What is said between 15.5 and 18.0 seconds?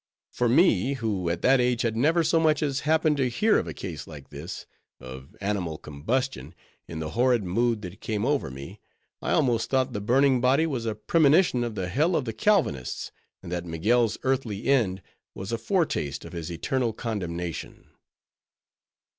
a foretaste of his eternal condemnation.